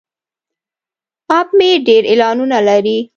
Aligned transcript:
اپ 1.39 1.47
مې 1.57 1.69
ډیر 1.87 2.03
اعلانونه 2.09 2.57
لري. 2.67 2.97